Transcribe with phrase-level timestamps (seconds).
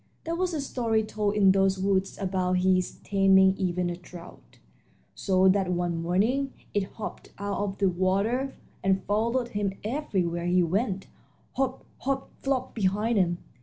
[0.23, 4.57] There was a story told in those woods about his taming even a trout
[5.13, 10.63] so that one morning it hopped out of the water and followed him everywhere he
[10.63, 11.05] went
[11.53, 13.37] hop, hop, flop behind him.